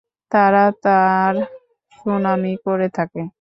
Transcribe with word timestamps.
তারা 0.31 0.65
তাঁর 0.83 1.33
সুনামই 1.93 2.55
করে 2.65 2.87
থাকে। 2.97 3.21